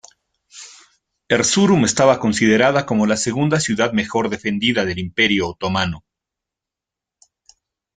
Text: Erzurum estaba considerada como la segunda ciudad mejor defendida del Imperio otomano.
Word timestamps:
Erzurum 1.29 1.85
estaba 1.85 2.19
considerada 2.19 2.87
como 2.87 3.05
la 3.05 3.17
segunda 3.17 3.59
ciudad 3.59 3.91
mejor 3.93 4.29
defendida 4.29 4.83
del 4.83 4.97
Imperio 4.97 5.47
otomano. 5.49 6.03